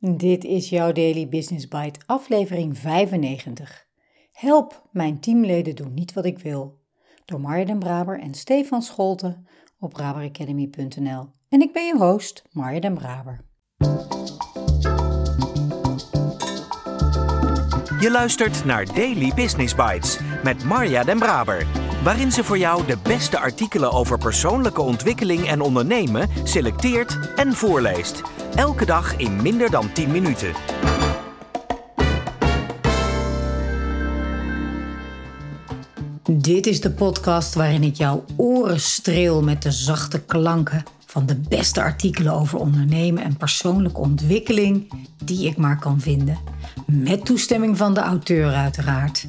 Dit 0.00 0.44
is 0.44 0.68
jouw 0.68 0.92
Daily 0.92 1.28
Business 1.28 1.68
Bite, 1.68 2.00
aflevering 2.06 2.78
95. 2.78 3.86
Help, 4.32 4.88
mijn 4.92 5.20
teamleden 5.20 5.74
doen 5.74 5.94
niet 5.94 6.12
wat 6.12 6.24
ik 6.24 6.38
wil. 6.38 6.78
Door 7.24 7.40
Marja 7.40 7.76
Braber 7.76 8.20
en 8.20 8.34
Stefan 8.34 8.82
Scholten 8.82 9.46
op 9.78 9.90
braberacademy.nl. 9.90 11.30
En 11.48 11.60
ik 11.60 11.72
ben 11.72 11.86
je 11.86 11.96
host, 11.96 12.42
Marja 12.50 12.90
Braber. 12.90 13.44
Je 18.00 18.08
luistert 18.10 18.64
naar 18.64 18.94
Daily 18.94 19.32
Business 19.34 19.74
Bites 19.74 20.18
met 20.44 20.64
Marja 20.64 21.04
den 21.04 21.18
Braber, 21.18 21.66
waarin 22.02 22.32
ze 22.32 22.44
voor 22.44 22.58
jou 22.58 22.86
de 22.86 22.96
beste 23.02 23.38
artikelen 23.38 23.92
over 23.92 24.18
persoonlijke 24.18 24.80
ontwikkeling 24.80 25.48
en 25.48 25.60
ondernemen 25.60 26.28
selecteert 26.44 27.18
en 27.36 27.52
voorleest. 27.52 28.22
Elke 28.54 28.86
dag 28.86 29.16
in 29.16 29.42
minder 29.42 29.70
dan 29.70 29.92
10 29.92 30.10
minuten. 30.10 30.52
Dit 36.30 36.66
is 36.66 36.80
de 36.80 36.90
podcast 36.90 37.54
waarin 37.54 37.82
ik 37.82 37.94
jouw 37.94 38.24
oren 38.36 38.80
streel 38.80 39.42
met 39.42 39.62
de 39.62 39.70
zachte 39.70 40.20
klanken 40.20 40.84
van 41.06 41.26
de 41.26 41.36
beste 41.48 41.82
artikelen 41.82 42.32
over 42.32 42.58
ondernemen 42.58 43.22
en 43.22 43.36
persoonlijke 43.36 44.00
ontwikkeling 44.00 44.92
die 45.24 45.48
ik 45.48 45.56
maar 45.56 45.78
kan 45.78 46.00
vinden. 46.00 46.38
Met 46.86 47.24
toestemming 47.24 47.76
van 47.76 47.94
de 47.94 48.00
auteur 48.00 48.54
uiteraard. 48.54 49.28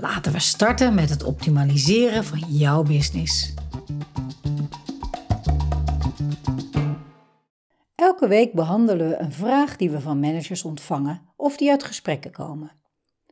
Laten 0.00 0.32
we 0.32 0.38
starten 0.38 0.94
met 0.94 1.10
het 1.10 1.22
optimaliseren 1.22 2.24
van 2.24 2.38
jouw 2.38 2.82
business. 2.82 3.54
Elke 7.94 8.28
week 8.28 8.52
behandelen 8.52 9.08
we 9.08 9.16
een 9.16 9.32
vraag 9.32 9.76
die 9.76 9.90
we 9.90 10.00
van 10.00 10.20
managers 10.20 10.62
ontvangen 10.64 11.20
of 11.36 11.56
die 11.56 11.70
uit 11.70 11.82
gesprekken 11.82 12.30
komen. 12.30 12.72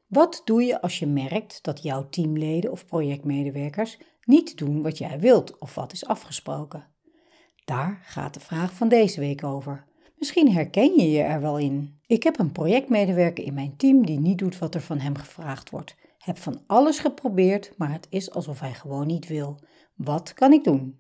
Wat 0.07 0.43
doe 0.45 0.63
je 0.63 0.81
als 0.81 0.99
je 0.99 1.07
merkt 1.07 1.59
dat 1.63 1.83
jouw 1.83 2.09
teamleden 2.09 2.71
of 2.71 2.87
projectmedewerkers 2.87 3.99
niet 4.25 4.59
doen 4.59 4.83
wat 4.83 4.99
jij 4.99 5.21
wilt 5.21 5.59
of 5.59 5.75
wat 5.75 5.93
is 5.93 6.07
afgesproken? 6.07 6.87
Daar 7.65 8.01
gaat 8.03 8.35
de 8.35 8.41
vraag 8.41 8.73
van 8.73 8.89
deze 8.89 9.21
week 9.21 9.45
over. 9.45 9.85
Misschien 10.17 10.53
herken 10.53 10.95
je 10.97 11.11
je 11.11 11.23
er 11.23 11.41
wel 11.41 11.59
in. 11.59 12.01
Ik 12.07 12.23
heb 12.23 12.39
een 12.39 12.53
projectmedewerker 12.53 13.45
in 13.45 13.55
mijn 13.55 13.77
team 13.77 14.07
die 14.07 14.21
niet 14.21 14.39
doet 14.39 14.59
wat 14.59 14.75
er 14.75 14.81
van 14.81 14.99
hem 14.99 15.17
gevraagd 15.17 15.71
wordt. 15.71 15.97
Heb 16.19 16.39
van 16.39 16.63
alles 16.67 16.99
geprobeerd, 16.99 17.75
maar 17.77 17.93
het 17.93 18.07
is 18.11 18.31
alsof 18.31 18.61
hij 18.61 18.75
gewoon 18.75 19.07
niet 19.07 19.27
wil. 19.27 19.61
Wat 19.95 20.35
kan 20.35 20.53
ik 20.53 20.65
doen? 20.65 20.99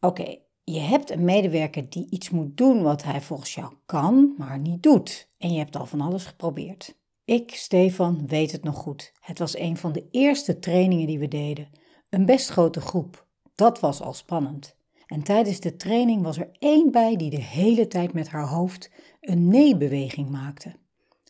Oké, 0.00 0.36
je 0.64 0.80
hebt 0.80 1.10
een 1.10 1.24
medewerker 1.24 1.90
die 1.90 2.10
iets 2.10 2.30
moet 2.30 2.56
doen 2.56 2.82
wat 2.82 3.02
hij 3.02 3.20
volgens 3.20 3.54
jou 3.54 3.72
kan, 3.86 4.34
maar 4.38 4.58
niet 4.58 4.82
doet. 4.82 5.30
En 5.38 5.52
je 5.52 5.58
hebt 5.58 5.76
al 5.76 5.86
van 5.86 6.00
alles 6.00 6.24
geprobeerd. 6.24 6.98
Ik, 7.24 7.54
Stefan, 7.54 8.26
weet 8.26 8.52
het 8.52 8.64
nog 8.64 8.76
goed. 8.76 9.12
Het 9.20 9.38
was 9.38 9.58
een 9.58 9.76
van 9.76 9.92
de 9.92 10.08
eerste 10.10 10.58
trainingen 10.58 11.06
die 11.06 11.18
we 11.18 11.28
deden. 11.28 11.68
Een 12.08 12.26
best 12.26 12.48
grote 12.48 12.80
groep. 12.80 13.26
Dat 13.54 13.80
was 13.80 14.00
al 14.00 14.12
spannend. 14.12 14.76
En 15.06 15.22
tijdens 15.22 15.60
de 15.60 15.76
training 15.76 16.22
was 16.22 16.38
er 16.38 16.50
één 16.58 16.90
bij 16.90 17.16
die 17.16 17.30
de 17.30 17.40
hele 17.40 17.86
tijd 17.86 18.12
met 18.12 18.28
haar 18.28 18.48
hoofd 18.48 18.90
een 19.20 19.48
nee-beweging 19.48 20.30
maakte. 20.30 20.76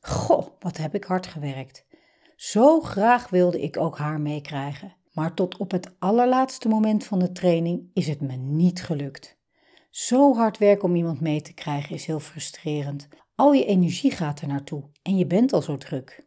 Goh, 0.00 0.46
wat 0.58 0.76
heb 0.76 0.94
ik 0.94 1.04
hard 1.04 1.26
gewerkt. 1.26 1.84
Zo 2.40 2.80
graag 2.80 3.28
wilde 3.28 3.60
ik 3.60 3.76
ook 3.76 3.98
haar 3.98 4.20
meekrijgen. 4.20 4.96
Maar 5.12 5.34
tot 5.34 5.56
op 5.56 5.70
het 5.70 5.94
allerlaatste 5.98 6.68
moment 6.68 7.04
van 7.04 7.18
de 7.18 7.32
training 7.32 7.90
is 7.94 8.06
het 8.06 8.20
me 8.20 8.36
niet 8.36 8.82
gelukt. 8.82 9.38
Zo 9.90 10.34
hard 10.34 10.58
werken 10.58 10.88
om 10.88 10.94
iemand 10.94 11.20
mee 11.20 11.42
te 11.42 11.52
krijgen 11.52 11.94
is 11.94 12.04
heel 12.04 12.20
frustrerend. 12.20 13.08
Al 13.34 13.52
je 13.52 13.64
energie 13.64 14.10
gaat 14.10 14.40
er 14.40 14.48
naartoe 14.48 14.82
en 15.02 15.16
je 15.16 15.26
bent 15.26 15.52
al 15.52 15.62
zo 15.62 15.76
druk. 15.76 16.26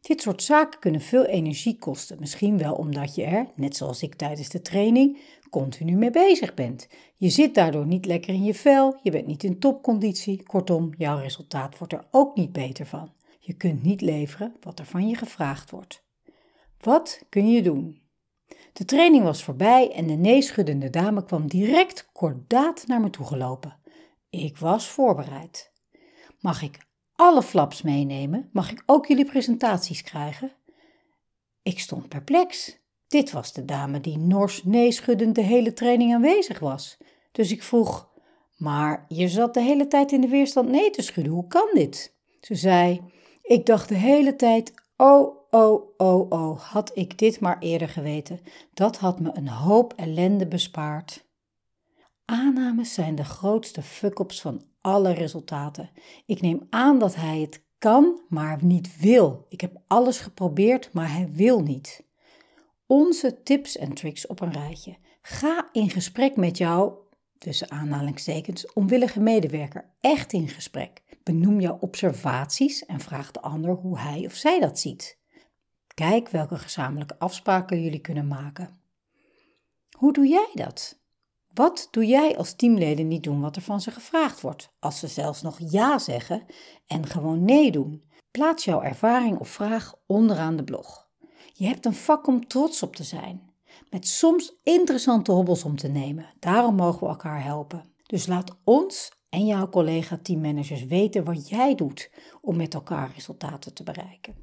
Dit 0.00 0.22
soort 0.22 0.42
zaken 0.42 0.80
kunnen 0.80 1.00
veel 1.00 1.24
energie 1.24 1.78
kosten, 1.78 2.20
misschien 2.20 2.58
wel 2.58 2.74
omdat 2.74 3.14
je 3.14 3.24
er, 3.24 3.46
net 3.56 3.76
zoals 3.76 4.02
ik 4.02 4.14
tijdens 4.14 4.48
de 4.48 4.60
training, 4.60 5.18
continu 5.50 5.96
mee 5.96 6.10
bezig 6.10 6.54
bent. 6.54 6.88
Je 7.16 7.28
zit 7.28 7.54
daardoor 7.54 7.86
niet 7.86 8.06
lekker 8.06 8.34
in 8.34 8.44
je 8.44 8.54
vel, 8.54 8.98
je 9.02 9.10
bent 9.10 9.26
niet 9.26 9.44
in 9.44 9.58
topconditie, 9.58 10.42
kortom, 10.42 10.94
jouw 10.98 11.18
resultaat 11.18 11.78
wordt 11.78 11.92
er 11.92 12.06
ook 12.10 12.36
niet 12.36 12.52
beter 12.52 12.86
van. 12.86 13.12
Je 13.46 13.54
kunt 13.54 13.82
niet 13.82 14.00
leveren 14.00 14.56
wat 14.60 14.78
er 14.78 14.86
van 14.86 15.08
je 15.08 15.16
gevraagd 15.16 15.70
wordt. 15.70 16.04
Wat 16.80 17.22
kun 17.28 17.50
je 17.50 17.62
doen? 17.62 18.02
De 18.72 18.84
training 18.84 19.24
was 19.24 19.44
voorbij 19.44 19.92
en 19.92 20.06
de 20.06 20.12
neeschuddende 20.12 20.90
dame 20.90 21.24
kwam 21.24 21.48
direct 21.48 22.08
kordaat 22.12 22.86
naar 22.86 23.00
me 23.00 23.10
toe 23.10 23.26
gelopen. 23.26 23.76
Ik 24.30 24.56
was 24.56 24.88
voorbereid. 24.88 25.72
Mag 26.40 26.62
ik 26.62 26.78
alle 27.16 27.42
flaps 27.42 27.82
meenemen? 27.82 28.48
Mag 28.52 28.70
ik 28.70 28.82
ook 28.86 29.06
jullie 29.06 29.24
presentaties 29.24 30.02
krijgen? 30.02 30.52
Ik 31.62 31.78
stond 31.78 32.08
perplex. 32.08 32.78
Dit 33.08 33.32
was 33.32 33.52
de 33.52 33.64
dame 33.64 34.00
die 34.00 34.18
nors 34.18 34.64
neeschuddend 34.64 35.34
de 35.34 35.42
hele 35.42 35.72
training 35.72 36.14
aanwezig 36.14 36.58
was. 36.58 36.96
Dus 37.32 37.52
ik 37.52 37.62
vroeg: 37.62 38.08
Maar 38.56 39.04
je 39.08 39.28
zat 39.28 39.54
de 39.54 39.62
hele 39.62 39.86
tijd 39.86 40.12
in 40.12 40.20
de 40.20 40.28
weerstand 40.28 40.68
nee 40.68 40.90
te 40.90 41.02
schudden, 41.02 41.32
hoe 41.32 41.46
kan 41.46 41.68
dit? 41.72 42.14
Ze 42.40 42.54
zei: 42.54 43.00
Ik 43.44 43.66
dacht 43.66 43.88
de 43.88 43.94
hele 43.94 44.36
tijd: 44.36 44.72
Oh, 44.96 45.36
oh, 45.50 45.82
oh, 45.96 46.30
oh, 46.30 46.60
had 46.60 46.90
ik 46.94 47.18
dit 47.18 47.40
maar 47.40 47.58
eerder 47.58 47.88
geweten. 47.88 48.40
Dat 48.74 48.96
had 48.96 49.20
me 49.20 49.30
een 49.34 49.48
hoop 49.48 49.92
ellende 49.96 50.46
bespaard. 50.46 51.24
Aannames 52.24 52.94
zijn 52.94 53.14
de 53.14 53.24
grootste 53.24 53.82
fuck-ups 53.82 54.40
van 54.40 54.62
alle 54.80 55.12
resultaten. 55.12 55.90
Ik 56.26 56.40
neem 56.40 56.66
aan 56.70 56.98
dat 56.98 57.14
hij 57.14 57.40
het 57.40 57.62
kan, 57.78 58.20
maar 58.28 58.58
niet 58.64 59.00
wil. 59.00 59.46
Ik 59.48 59.60
heb 59.60 59.80
alles 59.86 60.18
geprobeerd, 60.18 60.92
maar 60.92 61.12
hij 61.12 61.28
wil 61.32 61.60
niet. 61.60 62.04
Onze 62.86 63.42
tips 63.42 63.76
en 63.76 63.92
tricks 63.92 64.26
op 64.26 64.40
een 64.40 64.52
rijtje. 64.52 64.96
Ga 65.22 65.68
in 65.72 65.90
gesprek 65.90 66.36
met 66.36 66.58
jouw, 66.58 67.08
tussen 67.38 67.70
aanhalingstekens, 67.70 68.72
onwillige 68.72 69.20
medewerker. 69.20 69.90
Echt 70.00 70.32
in 70.32 70.48
gesprek. 70.48 71.02
Benoem 71.24 71.60
jouw 71.60 71.78
observaties 71.80 72.86
en 72.86 73.00
vraag 73.00 73.30
de 73.30 73.40
ander 73.40 73.74
hoe 73.74 73.98
hij 73.98 74.26
of 74.26 74.34
zij 74.34 74.60
dat 74.60 74.78
ziet. 74.78 75.18
Kijk 75.94 76.28
welke 76.28 76.58
gezamenlijke 76.58 77.18
afspraken 77.18 77.82
jullie 77.82 78.00
kunnen 78.00 78.28
maken. 78.28 78.80
Hoe 79.98 80.12
doe 80.12 80.26
jij 80.26 80.50
dat? 80.54 81.02
Wat 81.52 81.88
doe 81.90 82.06
jij 82.06 82.36
als 82.36 82.54
teamleden 82.54 83.08
niet 83.08 83.22
doen 83.22 83.40
wat 83.40 83.56
er 83.56 83.62
van 83.62 83.80
ze 83.80 83.90
gevraagd 83.90 84.40
wordt, 84.40 84.72
als 84.78 84.98
ze 84.98 85.06
zelfs 85.06 85.42
nog 85.42 85.58
ja 85.58 85.98
zeggen 85.98 86.44
en 86.86 87.06
gewoon 87.06 87.44
nee 87.44 87.70
doen? 87.70 88.04
Plaats 88.30 88.64
jouw 88.64 88.82
ervaring 88.82 89.38
of 89.38 89.48
vraag 89.48 89.94
onderaan 90.06 90.56
de 90.56 90.64
blog. 90.64 91.08
Je 91.52 91.66
hebt 91.66 91.86
een 91.86 91.94
vak 91.94 92.26
om 92.26 92.46
trots 92.46 92.82
op 92.82 92.96
te 92.96 93.04
zijn, 93.04 93.50
met 93.90 94.08
soms 94.08 94.54
interessante 94.62 95.32
hobbels 95.32 95.64
om 95.64 95.76
te 95.76 95.88
nemen. 95.88 96.26
Daarom 96.38 96.74
mogen 96.74 97.00
we 97.00 97.06
elkaar 97.06 97.42
helpen. 97.42 97.92
Dus 98.06 98.26
laat 98.26 98.56
ons 98.64 99.12
en 99.34 99.46
jouw 99.46 99.68
collega 99.68 100.18
teammanagers 100.22 100.84
weten 100.84 101.24
wat 101.24 101.48
jij 101.48 101.74
doet 101.74 102.10
om 102.40 102.56
met 102.56 102.74
elkaar 102.74 103.10
resultaten 103.14 103.74
te 103.74 103.82
bereiken. 103.82 104.34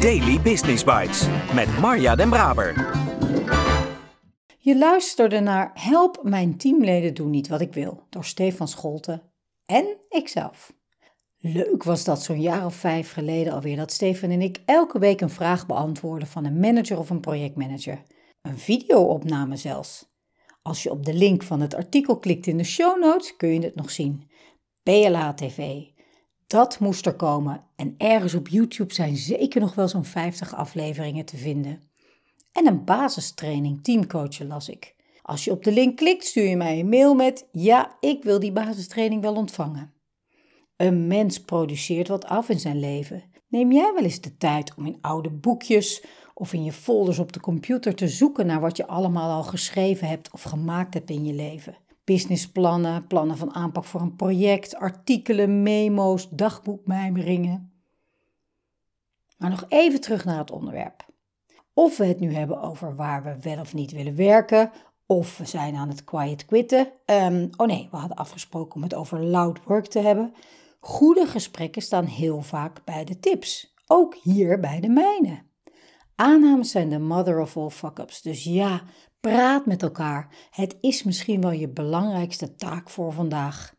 Daily 0.00 0.40
Business 0.40 0.84
Bites 0.84 1.26
met 1.54 1.78
Marja 1.78 2.14
Den 2.14 2.28
Braber. 2.28 2.96
Je 4.58 4.78
luisterde 4.78 5.40
naar 5.40 5.70
Help, 5.74 6.20
mijn 6.22 6.56
teamleden 6.56 7.14
doen 7.14 7.30
niet 7.30 7.48
wat 7.48 7.60
ik 7.60 7.72
wil, 7.72 8.06
door 8.10 8.24
Stefan 8.24 8.68
Scholten 8.68 9.22
en 9.66 9.96
ikzelf. 10.08 10.72
Leuk 11.38 11.82
was 11.82 12.04
dat 12.04 12.22
zo'n 12.22 12.40
jaar 12.40 12.64
of 12.64 12.74
vijf 12.74 13.12
geleden 13.12 13.52
alweer 13.52 13.76
dat 13.76 13.92
Stefan 13.92 14.30
en 14.30 14.42
ik 14.42 14.60
elke 14.64 14.98
week 14.98 15.20
een 15.20 15.30
vraag 15.30 15.66
beantwoorden 15.66 16.28
van 16.28 16.44
een 16.44 16.60
manager 16.60 16.98
of 16.98 17.10
een 17.10 17.20
projectmanager. 17.20 18.02
Een 18.42 18.58
videoopname 18.58 19.56
zelfs. 19.56 20.08
Als 20.68 20.82
je 20.82 20.90
op 20.90 21.04
de 21.04 21.14
link 21.14 21.42
van 21.42 21.60
het 21.60 21.74
artikel 21.74 22.18
klikt 22.18 22.46
in 22.46 22.56
de 22.56 22.64
show 22.64 23.00
notes 23.00 23.36
kun 23.36 23.48
je 23.48 23.60
het 23.60 23.74
nog 23.74 23.90
zien. 23.90 24.30
PLA 24.82 25.34
TV. 25.34 25.82
Dat 26.46 26.78
moest 26.78 27.06
er 27.06 27.14
komen 27.14 27.64
en 27.76 27.94
ergens 27.98 28.34
op 28.34 28.48
YouTube 28.48 28.94
zijn 28.94 29.16
zeker 29.16 29.60
nog 29.60 29.74
wel 29.74 29.88
zo'n 29.88 30.04
50 30.04 30.54
afleveringen 30.54 31.24
te 31.24 31.36
vinden 31.36 31.82
en 32.52 32.66
een 32.66 32.84
basistraining 32.84 33.82
teamcoachen 33.82 34.46
las 34.46 34.68
ik. 34.68 34.94
Als 35.22 35.44
je 35.44 35.50
op 35.50 35.64
de 35.64 35.72
link 35.72 35.96
klikt, 35.96 36.24
stuur 36.24 36.48
je 36.48 36.56
mij 36.56 36.78
een 36.78 36.88
mail 36.88 37.14
met: 37.14 37.48
Ja, 37.52 37.96
ik 38.00 38.22
wil 38.22 38.40
die 38.40 38.52
basistraining 38.52 39.22
wel 39.22 39.34
ontvangen. 39.34 39.92
Een 40.76 41.06
mens 41.06 41.40
produceert 41.40 42.08
wat 42.08 42.24
af 42.24 42.48
in 42.48 42.60
zijn 42.60 42.80
leven. 42.80 43.22
Neem 43.48 43.72
jij 43.72 43.92
wel 43.94 44.04
eens 44.04 44.20
de 44.20 44.36
tijd 44.36 44.74
om 44.76 44.86
in 44.86 44.98
oude 45.00 45.30
boekjes 45.30 46.04
of 46.40 46.52
in 46.52 46.64
je 46.64 46.72
folders 46.72 47.18
op 47.18 47.32
de 47.32 47.40
computer 47.40 47.94
te 47.94 48.08
zoeken 48.08 48.46
naar 48.46 48.60
wat 48.60 48.76
je 48.76 48.86
allemaal 48.86 49.30
al 49.30 49.42
geschreven 49.42 50.08
hebt 50.08 50.32
of 50.32 50.42
gemaakt 50.42 50.94
hebt 50.94 51.10
in 51.10 51.24
je 51.24 51.34
leven? 51.34 51.76
Businessplannen, 52.04 53.06
plannen 53.06 53.36
van 53.36 53.54
aanpak 53.54 53.84
voor 53.84 54.00
een 54.00 54.16
project, 54.16 54.76
artikelen, 54.76 55.62
memo's, 55.62 56.28
dagboekmijmeringen. 56.30 57.72
Maar 59.38 59.50
nog 59.50 59.64
even 59.68 60.00
terug 60.00 60.24
naar 60.24 60.38
het 60.38 60.50
onderwerp. 60.50 61.06
Of 61.72 61.96
we 61.96 62.04
het 62.06 62.20
nu 62.20 62.34
hebben 62.34 62.60
over 62.60 62.96
waar 62.96 63.22
we 63.22 63.36
wel 63.40 63.60
of 63.60 63.74
niet 63.74 63.92
willen 63.92 64.16
werken, 64.16 64.70
Of 65.06 65.38
we 65.38 65.44
zijn 65.44 65.74
aan 65.74 65.88
het 65.88 66.04
quiet 66.04 66.44
quitten. 66.44 66.92
Ehm, 67.04 67.48
oh 67.56 67.66
nee, 67.66 67.88
we 67.90 67.96
hadden 67.96 68.16
afgesproken 68.16 68.74
om 68.74 68.82
het 68.82 68.94
over 68.94 69.24
loud 69.24 69.64
work 69.64 69.86
te 69.86 69.98
hebben. 69.98 70.34
Goede 70.80 71.26
gesprekken 71.26 71.82
staan 71.82 72.04
heel 72.04 72.42
vaak 72.42 72.84
bij 72.84 73.04
de 73.04 73.20
tips. 73.20 73.74
Ook 73.86 74.14
hier 74.14 74.60
bij 74.60 74.80
de 74.80 74.88
mijne. 74.88 75.47
Aannames 76.20 76.70
zijn 76.70 76.88
de 76.88 76.98
mother 76.98 77.40
of 77.40 77.56
all 77.56 77.70
fuck-ups. 77.70 78.22
Dus 78.22 78.44
ja, 78.44 78.82
praat 79.20 79.66
met 79.66 79.82
elkaar. 79.82 80.34
Het 80.50 80.76
is 80.80 81.02
misschien 81.02 81.40
wel 81.40 81.50
je 81.50 81.68
belangrijkste 81.68 82.54
taak 82.54 82.90
voor 82.90 83.12
vandaag. 83.12 83.72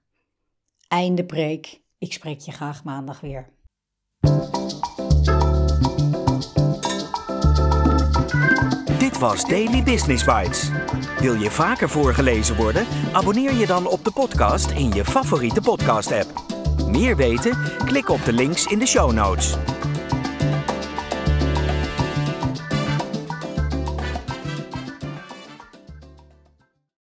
Einde 0.88 1.26
preek. 1.26 1.82
Ik 1.98 2.14
spreek 2.14 2.40
je 2.40 2.52
graag 2.52 2.84
maandag 2.84 3.20
weer. 3.20 3.50
Dit 9.00 9.20
was 9.20 9.46
Daily 9.46 9.84
Business 9.84 10.24
Bites. 10.24 10.70
Wil 11.20 11.34
je 11.34 11.52
vaker 11.52 11.90
voorgelezen 11.90 12.56
worden? 12.56 12.86
Abonneer 13.12 13.54
je 13.54 13.66
dan 13.66 13.88
op 13.88 14.04
de 14.04 14.12
podcast 14.12 14.72
in 14.72 14.92
je 14.92 15.06
favoriete 15.06 15.62
podcast-app. 15.62 16.58
Meer 16.88 17.16
weten? 17.16 17.58
Klik 17.86 18.10
op 18.10 18.26
de 18.26 18.34
links 18.34 18.66
in 18.66 18.80
de 18.80 18.88
show 18.88 19.12
notes. 19.12 19.58